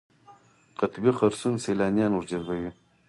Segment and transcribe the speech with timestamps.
[0.79, 2.71] قطبي خرسونه سیلانیان ورجذبوي.